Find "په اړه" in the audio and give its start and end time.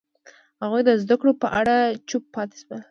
1.41-1.75